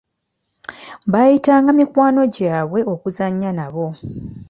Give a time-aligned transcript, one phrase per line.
[1.11, 3.87] Baayita nga mikwano gy'abwe okuzannya nabo.